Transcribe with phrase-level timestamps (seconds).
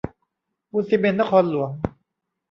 [0.69, 1.69] ปูนซีเมนต์นครหลวง